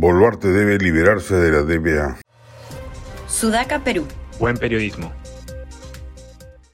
Boluarte 0.00 0.48
debe 0.48 0.78
liberarse 0.78 1.34
de 1.34 1.50
la 1.50 1.60
DBA. 1.60 2.16
Sudaca, 3.28 3.84
Perú. 3.84 4.06
Buen 4.38 4.56
periodismo. 4.56 5.12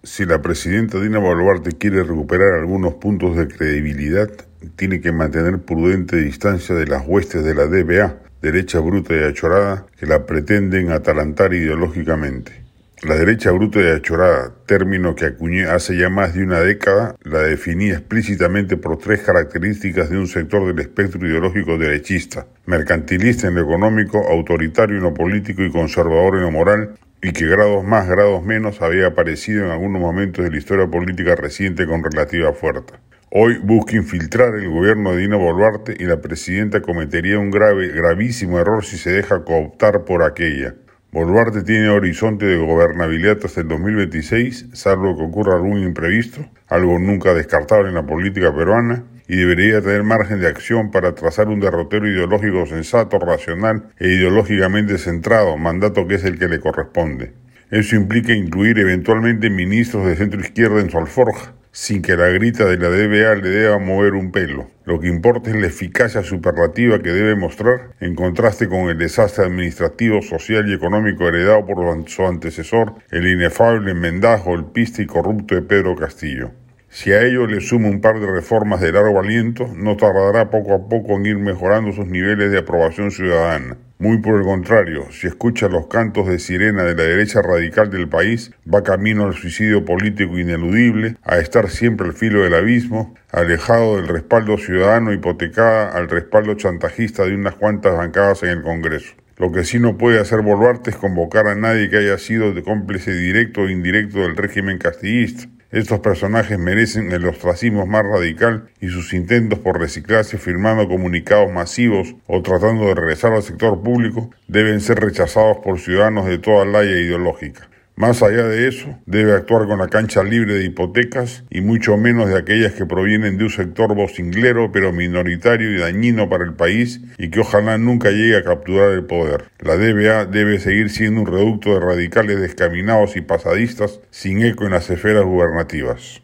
Si 0.05 0.25
la 0.25 0.41
presidenta 0.41 1.01
Dina 1.01 1.19
Boluarte 1.19 1.73
quiere 1.73 2.05
recuperar 2.05 2.61
algunos 2.61 2.95
puntos 2.95 3.37
de 3.37 3.49
credibilidad, 3.49 4.31
tiene 4.77 5.01
que 5.01 5.11
mantener 5.11 5.59
prudente 5.59 6.19
distancia 6.19 6.77
de 6.77 6.87
las 6.87 7.03
huestes 7.05 7.43
de 7.43 7.57
la 7.57 7.67
DBA, 7.67 8.17
derecha 8.43 8.79
bruta 8.79 9.17
y 9.17 9.25
achorada, 9.25 9.87
que 9.99 10.07
la 10.07 10.25
pretenden 10.25 10.93
atalantar 10.93 11.53
ideológicamente. 11.53 12.66
La 13.03 13.15
derecha 13.15 13.51
bruta 13.51 13.79
y 13.79 13.89
achorada, 13.89 14.55
término 14.65 15.15
que 15.15 15.27
acuñé 15.27 15.65
hace 15.65 15.99
ya 15.99 16.09
más 16.09 16.33
de 16.33 16.43
una 16.43 16.61
década, 16.61 17.15
la 17.23 17.41
definía 17.41 17.93
explícitamente 17.93 18.79
por 18.79 18.97
tres 18.97 19.21
características 19.21 20.09
de 20.09 20.17
un 20.17 20.27
sector 20.27 20.67
del 20.67 20.79
espectro 20.79 21.27
ideológico 21.27 21.77
derechista, 21.77 22.47
mercantilista 22.65 23.49
en 23.49 23.57
lo 23.57 23.61
económico, 23.61 24.27
autoritario 24.27 24.97
en 24.97 25.03
lo 25.03 25.13
político 25.13 25.63
y 25.63 25.71
conservador 25.71 26.37
en 26.37 26.43
lo 26.45 26.51
moral, 26.51 26.95
y 27.21 27.33
que 27.33 27.47
grados 27.47 27.85
más, 27.85 28.09
grados 28.09 28.43
menos 28.43 28.81
había 28.81 29.09
aparecido 29.09 29.67
en 29.67 29.73
algunos 29.73 30.01
momentos 30.01 30.43
de 30.43 30.51
la 30.51 30.57
historia 30.57 30.87
política 30.87 31.37
reciente 31.37 31.87
con 31.87 32.03
relativa 32.03 32.55
fuerza. 32.55 32.99
Hoy 33.31 33.59
busca 33.63 33.95
infiltrar 33.95 34.55
el 34.55 34.71
gobierno 34.71 35.13
de 35.13 35.19
Dina 35.19 35.37
Boluarte 35.37 35.95
y 35.99 36.05
la 36.05 36.23
presidenta 36.23 36.81
cometería 36.81 37.39
un 37.39 37.51
grave, 37.51 37.89
gravísimo 37.89 38.59
error 38.59 38.87
si 38.87 38.97
se 38.97 39.11
deja 39.11 39.45
cooptar 39.45 40.07
por 40.07 40.23
aquella. 40.23 40.77
Boluarte 41.17 41.63
tiene 41.63 41.89
horizonte 41.89 42.45
de 42.45 42.59
gobernabilidad 42.59 43.39
hasta 43.43 43.63
el 43.63 43.69
2026, 43.69 44.67
salvo 44.75 45.17
que 45.17 45.23
ocurra 45.23 45.55
algún 45.55 45.79
imprevisto, 45.79 46.45
algo 46.69 46.99
nunca 46.99 47.33
descartable 47.33 47.89
en 47.89 47.95
la 47.95 48.05
política 48.05 48.55
peruana, 48.55 49.05
y 49.27 49.37
debería 49.37 49.81
tener 49.81 50.03
margen 50.03 50.41
de 50.41 50.49
acción 50.49 50.91
para 50.91 51.15
trazar 51.15 51.49
un 51.49 51.59
derrotero 51.59 52.07
ideológico 52.07 52.67
sensato, 52.67 53.19
racional 53.19 53.95
e 53.99 54.09
ideológicamente 54.09 54.99
centrado, 54.99 55.57
mandato 55.57 56.07
que 56.07 56.17
es 56.17 56.25
el 56.25 56.39
que 56.39 56.49
le 56.49 56.61
corresponde. 56.61 57.33
Eso 57.71 57.97
implica 57.97 58.35
incluir 58.35 58.79
eventualmente 58.79 59.49
ministros 59.49 60.05
de 60.05 60.17
centro 60.17 60.39
izquierda 60.39 60.83
en 60.83 60.91
su 60.91 60.99
alforja, 60.99 61.55
sin 61.77 62.01
que 62.01 62.17
la 62.17 62.29
grita 62.29 62.65
de 62.65 62.79
la 62.79 62.89
DBA 62.89 63.35
le 63.35 63.51
deba 63.51 63.79
mover 63.79 64.15
un 64.15 64.33
pelo. 64.33 64.71
Lo 64.87 64.99
que 64.99 65.09
importa 65.09 65.51
es 65.51 65.57
la 65.57 65.67
eficacia 65.67 66.23
superlativa 66.23 67.03
que 67.03 67.11
debe 67.11 67.37
mostrar 67.37 67.91
en 68.01 68.15
contraste 68.15 68.67
con 68.67 68.89
el 68.89 68.97
desastre 68.97 69.45
administrativo, 69.45 70.23
social 70.23 70.67
y 70.71 70.73
económico 70.73 71.29
heredado 71.29 71.67
por 71.67 72.09
su 72.09 72.27
antecesor, 72.27 72.95
el 73.11 73.29
inefable 73.29 73.91
enmendajo, 73.91 74.55
el 74.55 74.65
piste 74.65 75.03
y 75.03 75.07
corrupto 75.07 75.55
de 75.55 75.61
Pedro 75.61 75.95
Castillo. 75.97 76.51
Si 76.89 77.13
a 77.13 77.21
ello 77.21 77.47
le 77.47 77.61
suma 77.61 77.89
un 77.89 78.01
par 78.01 78.21
de 78.21 78.27
reformas 78.27 78.81
de 78.81 78.93
largo 78.93 79.21
aliento, 79.21 79.69
no 79.77 79.99
tardará 79.99 80.49
poco 80.49 80.73
a 80.73 80.89
poco 80.89 81.17
en 81.17 81.27
ir 81.27 81.37
mejorando 81.37 81.93
sus 81.93 82.07
niveles 82.07 82.51
de 82.53 82.59
aprobación 82.59 83.11
ciudadana. 83.11 83.77
Muy 83.99 84.19
por 84.19 84.37
el 84.37 84.43
contrario, 84.43 85.07
si 85.11 85.27
escucha 85.27 85.69
los 85.71 85.87
cantos 85.87 86.29
de 86.29 86.39
sirena 86.39 86.85
de 86.85 86.95
la 86.95 87.05
derecha 87.05 87.41
radical 87.41 87.91
del 87.91 88.07
país, 88.07 88.53
va 88.73 88.83
camino 88.83 89.25
al 89.25 89.33
suicidio 89.33 89.87
político 89.87 90.39
ineludible, 90.39 91.17
a 91.23 91.39
estar 91.39 91.71
siempre 91.71 92.07
al 92.07 92.13
filo 92.13 92.43
del 92.43 92.53
abismo, 92.53 93.15
alejado 93.33 93.97
del 93.97 94.09
respaldo 94.09 94.59
ciudadano, 94.59 95.15
hipotecada 95.15 95.97
al 95.97 96.11
respaldo 96.11 96.57
chantajista 96.57 97.25
de 97.25 97.37
unas 97.37 97.55
cuantas 97.55 97.97
bancadas 97.97 98.43
en 98.43 98.51
el 98.51 98.63
Congreso. 98.63 99.15
Lo 99.39 99.51
que 99.51 99.65
sí 99.65 99.79
no 99.79 99.97
puede 99.97 100.21
hacer 100.21 100.43
Boluarte 100.43 100.91
es 100.91 100.97
convocar 100.97 101.47
a 101.47 101.55
nadie 101.55 101.89
que 101.89 101.97
haya 101.97 102.19
sido 102.19 102.53
de 102.53 102.63
cómplice 102.63 103.15
directo 103.15 103.63
o 103.63 103.71
indirecto 103.71 104.19
del 104.19 104.37
régimen 104.37 104.77
castillista. 104.77 105.49
Estos 105.73 105.99
personajes 105.99 106.59
merecen 106.59 107.11
el 107.11 107.27
ostracismo 107.27 107.87
más 107.87 108.05
radical 108.05 108.69
y 108.81 108.89
sus 108.89 109.13
intentos 109.13 109.59
por 109.59 109.81
reciclarse 109.81 110.39
firmando 110.39 110.87
comunicados 110.87 111.53
masivos 111.53 112.15
o 112.27 112.41
tratando 112.41 112.87
de 112.87 112.95
regresar 112.95 113.33
al 113.33 113.43
sector 113.43 113.83
público 113.83 114.31
deben 114.47 114.81
ser 114.81 115.01
rechazados 115.01 115.59
por 115.65 115.81
ciudadanos 115.81 116.27
de 116.27 116.39
toda 116.39 116.65
la 116.65 116.85
ideológica. 116.85 117.69
Más 117.99 118.23
allá 118.23 118.43
de 118.43 118.69
eso, 118.69 118.95
debe 119.07 119.33
actuar 119.33 119.67
con 119.67 119.79
la 119.79 119.89
cancha 119.89 120.23
libre 120.23 120.53
de 120.53 120.67
hipotecas 120.67 121.45
y 121.49 121.63
mucho 121.63 121.97
menos 121.97 122.29
de 122.29 122.37
aquellas 122.37 122.75
que 122.75 122.85
provienen 122.85 123.39
de 123.39 123.45
un 123.45 123.51
sector 123.51 123.95
vocinglero 123.95 124.71
pero 124.71 124.93
minoritario 124.93 125.75
y 125.75 125.79
dañino 125.79 126.29
para 126.29 126.45
el 126.45 126.53
país 126.53 127.01
y 127.17 127.31
que 127.31 127.41
ojalá 127.41 127.79
nunca 127.79 128.11
llegue 128.11 128.37
a 128.37 128.45
capturar 128.45 128.91
el 128.91 129.07
poder. 129.07 129.47
La 129.61 129.79
DBA 129.79 130.27
debe 130.27 130.59
seguir 130.59 130.91
siendo 130.91 131.23
un 131.23 131.27
reducto 131.27 131.73
de 131.73 131.81
radicales 131.81 132.39
descaminados 132.39 133.17
y 133.17 133.23
pasadistas 133.23 134.01
sin 134.11 134.45
eco 134.45 134.67
en 134.67 134.73
las 134.73 134.91
esferas 134.91 135.25
gubernativas. 135.25 136.21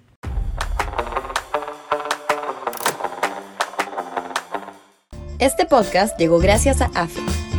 Este 5.38 5.64
podcast 5.64 6.18
llegó 6.18 6.38
gracias 6.38 6.82
a 6.82 6.90
AFE, 6.94 7.22